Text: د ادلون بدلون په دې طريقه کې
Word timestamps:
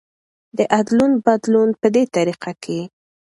د 0.57 0.59
ادلون 0.79 1.11
بدلون 1.25 1.69
په 1.81 1.87
دې 1.95 2.03
طريقه 2.15 2.51
کې 2.63 2.79